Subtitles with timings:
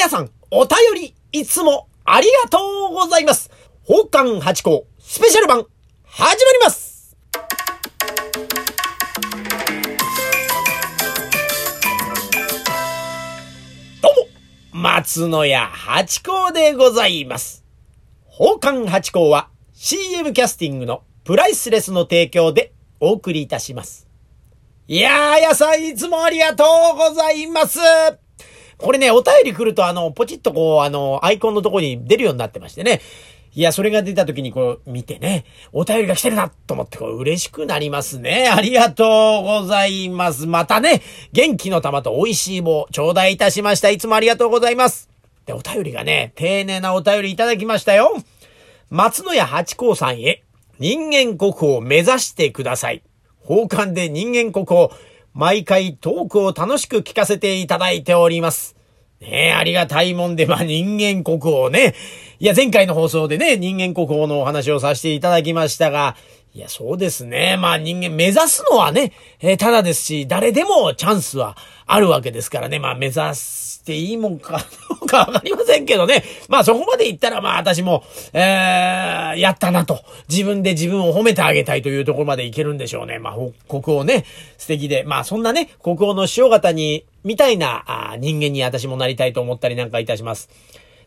[0.00, 3.50] やさん、お便り、いつもありがとうございます。
[3.86, 5.66] 宝冠八甲スペシャル版、
[6.04, 7.14] 始まります
[14.00, 14.08] ど
[14.72, 17.62] うも、松野屋八甲でございます。
[18.30, 24.08] 宝冠八甲は CM キャスティングのプライスレスの提供でお送りいたします。
[24.88, 26.64] いやー、やさんいつもありがと
[26.94, 27.78] うございます。
[28.80, 33.00] これね、お便り来るとあの、ポチッとこう、あの、アイコンのとこに出るようになってましてね。
[33.52, 38.48] いや、それが出た時にこう見てね、お便りが来てるなと思ってこう嬉しくなりますね。
[38.48, 40.46] ありがとうございます。
[40.46, 43.90] またね、元気の玉と美味しい棒、頂戴いたしました。
[43.90, 45.10] いつもありがとうございます。
[45.46, 48.12] で、お便りがね、丁寧なお便りいただきましたよ。
[48.88, 50.44] 松野屋八甲さんへ、
[50.78, 53.02] 人間国宝を目指してください。
[53.42, 54.90] 宝冠で人間国宝、
[55.32, 58.76] 毎回トークを楽しく聞かせていただいております。
[59.20, 61.94] ねえ、ありがたいもんで、まあ、人間国宝ね。
[62.38, 66.16] いや、前回の放送でね、人間国宝のお話をさせていただきましたが、
[66.52, 67.56] いや、そうですね。
[67.56, 72.80] まあ人間目指すのはね、えー、ただですし、誰でもチャンスはあるわけですからね。
[72.80, 76.24] まあ目指していいもんかどうかわかりませんけどね。
[76.48, 80.00] まあそこまで言ったらまあ私も、えー、やったなと。
[80.28, 83.20] 自分で自分を褒めてあげたいというところまでいけるんでしょうね。
[83.20, 83.34] まあ
[83.68, 84.24] 国王ね、
[84.58, 85.04] 素敵で。
[85.04, 90.50] まあそんなね、国王の塩方に、みたいなあ人間に私もなりたいと思ったりなんかいたします。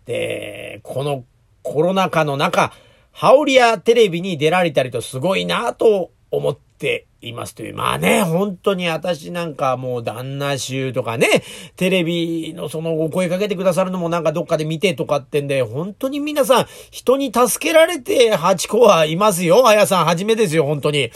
[0.06, 1.26] で、この
[1.64, 2.74] コロナ禍の中、
[3.14, 7.76] ハオリアテレビに出られたりとすごいなと思っていますという。
[7.76, 11.44] まあね、本当に私なんかもう旦那衆とかね、
[11.76, 19.68] テレビのそのお声かけてくださるのもなんかどっかで見てとかってんで、本当に皆さん人に助けられて8個はいますよ。
[19.68, 21.12] あやさんはじめですよ、本当に。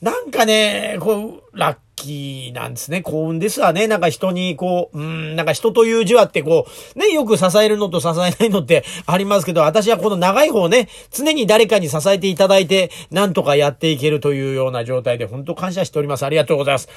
[0.00, 3.02] なんかね、こう、ラッきなんですね。
[3.02, 3.86] 幸運ですわね。
[3.86, 16.24] なんか人にこう、うん、なんか人という字はってこう、ね、よく支えるのと支えないのってありますけど、私はこの長い方ね、常に誰かに支えていただいて、なんとかやっていけるというような状態で、本当感謝しております。
[16.24, 16.88] ありがとうございます。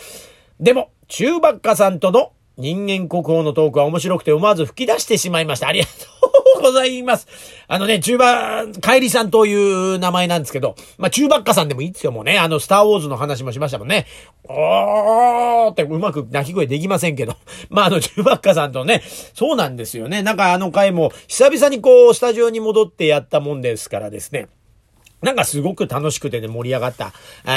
[0.60, 5.68] でも、中ばっかさんとの人間国宝のトークは面白くて思わず吹き出してしまいました。
[5.68, 6.23] ありがとう
[6.62, 7.28] ございます。
[7.68, 9.54] あのね、中馬、帰りさんとい
[9.96, 12.38] う名前なんですけど、まあ、中ばっかさんでもいいですよ、もうね。
[12.40, 14.06] あの、スターウォーズの話もしましたもんね。
[14.46, 17.36] おーってうまく鳴き声できませんけど。
[17.70, 19.02] まあ、あの、中ばっかさんとね、
[19.34, 20.22] そうなんですよね。
[20.24, 24.48] なんかあの回も、久々にこう、スタジオに戻ってやったもんですからですね。
[25.22, 27.14] なんかすごく楽しくてね、盛り上がった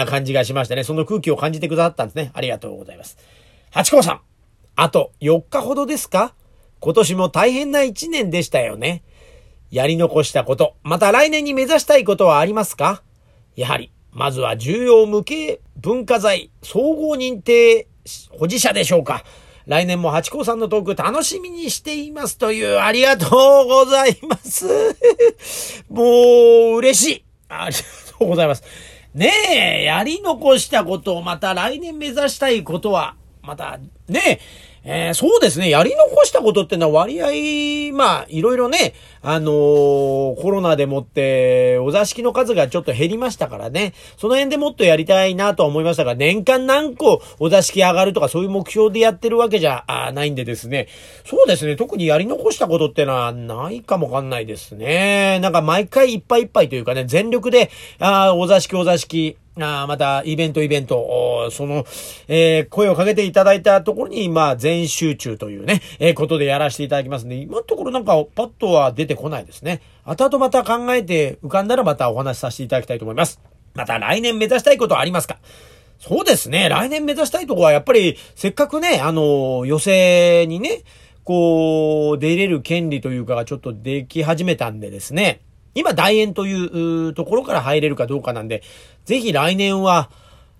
[0.06, 0.84] 感じがしましたね。
[0.84, 2.30] その空気を感じてくださったんですね。
[2.32, 3.18] ありがとうございます。
[3.72, 4.20] 八甲さん。
[4.76, 6.32] あと4日ほどですか？
[6.86, 9.02] 今年も大変な1年でしたよね。
[9.72, 13.02] やり残したこと、また来年に目指したいことはありますか？
[13.56, 17.88] やはり、まずは重要無形文化財総合認定
[18.38, 19.24] 保持者でしょうか。
[19.66, 23.26] 来年も八甲さんのトーク楽しみにしていますというありがと
[23.64, 24.68] うございます。
[25.90, 27.24] もう嬉しい。
[27.48, 27.82] ありが
[28.16, 28.62] とうございます。
[29.12, 29.32] ね
[29.80, 34.40] え、やり残したことをまた来年目指したいことはまた、ね、
[34.88, 50.86] えー、そうですね、やり残したことってのは割合、まあ、いろいろね、あのー、コロナでもって、お座敷の数がちょっと減りましたからね、その辺でもっとやりたいなとは思いましたが、年間何個お座敷上がるとかそういう目標でやってるわけじゃないんでですね、
[51.24, 55.40] そうですね、特にやり残したことってのはないかもわかんないですね。
[55.40, 61.86] なんか毎回いっぱいいっぱいというかね、全力で、あお座敷お座敷、あまた、イベントイベント、その、
[62.28, 69.80] えー、声をかけていただいたところに、まあ、全集中というね、えー、ことでやらせていただきますんで、今のところなんか、パッとは出てこないですね。
[70.04, 73.40] 後々また考えて浮かんだらまたお話しさせていただきたいと思います。
[73.74, 75.38] また、来年目指したいことありますか？
[75.98, 76.68] そうですね。
[76.68, 80.82] 来年目指したいとこは、やっぱり、せっかくね、あの、寄席にね、
[81.24, 85.40] こう、出れる権利というかがちょっとでき始めたんでですね。
[85.74, 88.62] 今、大円というところから入れるかどうかなんで、
[89.06, 90.10] ぜひ来年は、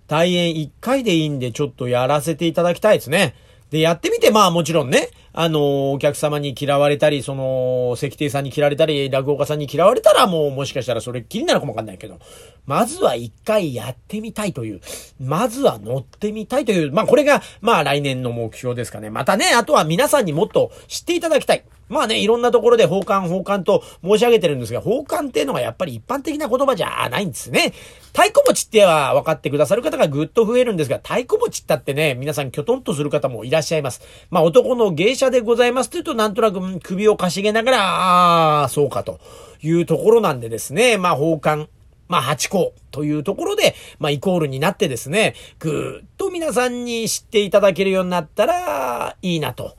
[0.07, 3.35] 大変1回でいいんで、ちょっとやらせていただきたいですね。
[3.69, 5.09] で、やってみて、まあもちろんね、
[5.39, 12.17] あの、お客様に嫌われたり、その、石庭さんに嫌われたり、落語家さんに嫌われたら、もうもしかしたらそれっきりなのかもわかんないけど、
[12.65, 14.81] まずは一回やってみたいという、
[15.19, 19.11] まずは乗ってみたいという、まあこれが、まあ来年の目標ですかね。
[19.11, 21.63] またね、あとは皆さんにもっと知っていただきたい。
[21.89, 27.73] まあね、いろんなところで奉還、奉還と申し上げてるんですが、奉還っていうのはやっぱり一般的な言葉じゃないんですね。
[28.07, 34.01] 太鼓持ちっては分かってくださる方がぐっと増えるんですが、太鼓持ちったってね、皆さんきょとんとする方もいらっしゃいます。
[34.29, 39.19] まあ男の芸者でございますというと、なんとなく首をかしげながら、ああ、そうかと
[39.61, 41.69] いうところなんでですね、まあ奉還、
[42.07, 49.75] まあ、八個というところで、まあ、イコールになってですね、ぐーっと皆さんに知っていただけるようになったらいいなと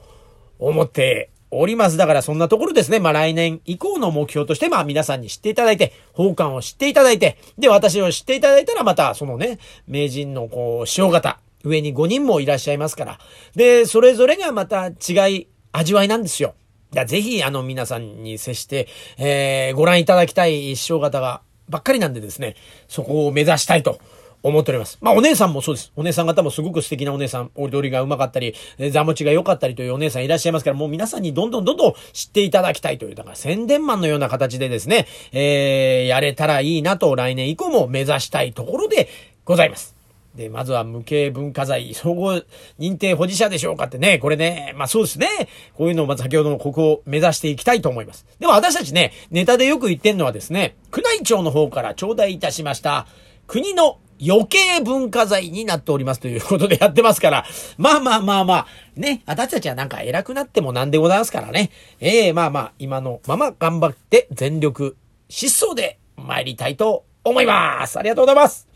[0.59, 1.97] 思っております。
[1.97, 3.01] だからそんなところですね。
[3.01, 13.19] まあ来年以降の目標として、まあ皆さんに知っていただいて、奉還を知っていただいて、で、私を知っていただいたらまた、そのね、名人のこう、塩型、上に5人もいらっしゃいますから。
[13.55, 16.55] で、それぞれがまた違い、味わいなんですよ。
[16.93, 18.89] だぜひ、あの、皆さんに接して、
[19.19, 22.57] えー、ご覧いただきたい師匠方がばっかりなんでですね、
[22.89, 24.01] そこを目指したいと
[24.43, 24.99] 思っております。
[25.01, 25.93] まあ、お姉さんもそうです。
[25.97, 28.55] お姉さん方もすごく素敵なお姉さん、踊りが上手かったり、
[28.91, 39.09] 座持ちが良かったりというお姉さんいらっしゃいますから、もう皆さんにどんどんどんどん知っていただきたいという、だから宣伝マンのような形でですね、えー、やれたらいいなと来年以降も目指したいところで
[39.45, 39.98] ございます。
[40.39, 42.43] で、まずは無形文化財総合
[42.79, 45.27] 認定保持者でしょうかってね、これね、まあそうですね。
[45.75, 48.25] こういうのをまず先ほどのここを目指していきたいと思います。
[48.39, 53.09] でも私たちね、ネタでよく言ってんのはですね、宮内庁の方から頂戴いたしました、
[53.49, 57.45] 国の余計文化財になっておりますということでやってますから、
[57.77, 61.71] まあまあまあまあ、ね、私たちはなんか偉くなってもなんでございますからね。
[61.99, 64.97] ええー、まあまあ、今のまま頑張って全力
[65.29, 67.99] 疾走で参りたいと思います。
[67.99, 68.68] ありがとうございます。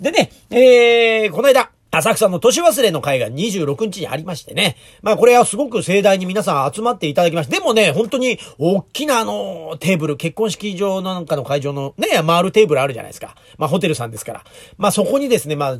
[0.00, 4.76] でね、えー、この間、浅草の年忘れの会が26日にありましてね。
[5.02, 7.56] まあこれはすごく盛大に皆さん集まっていただきまして。
[7.56, 13.36] でもね、本当に大きなあのテーブル、結婚式場なんかの会場のね、回るテーブルあるじゃないですか。
[13.56, 14.44] まあホテルさんですから。
[14.76, 15.78] まあそこにですね、まあ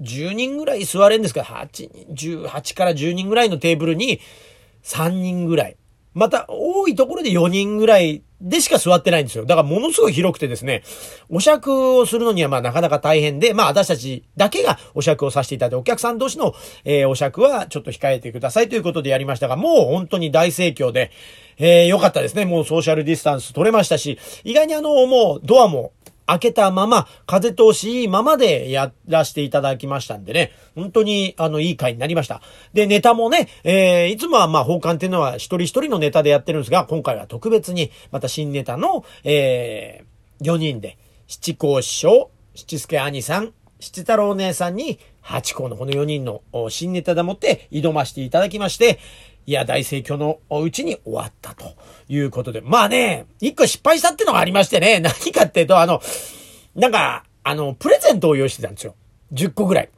[0.00, 1.68] 10人ぐらい座れるんですけど、8
[2.14, 4.18] 人、18から10人ぐらいのテーブルに
[4.82, 5.76] 3人ぐらい。
[6.14, 9.44] また多いところで4人ぐらいでしか座ってないんですよ。
[9.44, 10.82] だからものすごい広くてですね、
[11.28, 16.54] お酌をするのにはまあなかなか大変で、まあ私たちだけがお酌をさせていただいて、お客さん同士の、
[16.84, 21.10] えー、お酌はちょっと控えてくださいということでやりましたが、もう本当に大盛況で、
[21.58, 22.46] えー、よかったですね。
[22.46, 25.92] もうソーシャルディスタンス取れましたし、意外にあの、もうドアも
[26.30, 32.40] 開けたまま、風通しいいままでやらせていただきましたんでね、本当に、あの、いい回になりました。
[32.72, 48.98] で、ネタもね、えー、いつもはまあ、奉還っていうのは一人一人のネタでやってるんですが、今回は特別に、また新ネタの、えー、4人で、七甲師匠、七助兄さん、七太郎姉さんに、八甲のこの4人の新ネタでもって挑ましていただきまして、
[49.50, 51.74] いや、大盛況のうちに終わったと
[52.08, 52.60] いうことで。
[52.60, 56.00] まあね、一個失敗したってのがありましてね、 何かっていうと、あの、
[56.76, 58.94] なんか、あの、プレゼントを用意してたんですよ。
[59.32, 59.88] 10個ぐらい。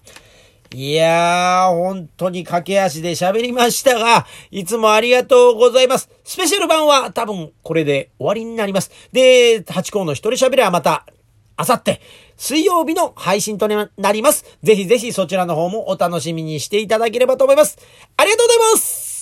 [0.74, 6.10] いやー、本当に駆け足で喋りましたが、いつもありがとうございます。
[6.24, 8.92] スペシャル版は多分これで終わりになります。
[9.12, 11.06] で、ハチ公の一人喋りはまた
[11.58, 12.02] あさって
[12.38, 14.58] 水曜日の配信となります。
[14.64, 17.78] ぜひぜひそちらの方もお楽しみにしていただければと思います。
[18.18, 19.15] ありがとうございます